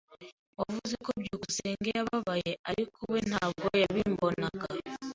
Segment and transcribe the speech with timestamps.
[0.59, 4.65] Wavuze ko byukusenge yababaye, ariko we ntabwo yabimbonaga.